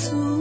[0.00, 0.39] azul.